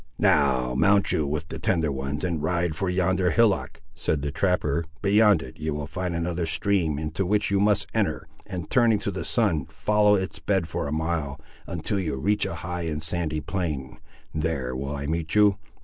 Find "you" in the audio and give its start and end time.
1.11-1.27, 5.59-5.75, 7.51-7.59, 11.99-12.15, 15.35-15.59